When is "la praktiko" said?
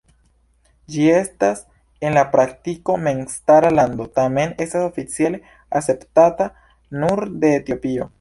2.17-2.95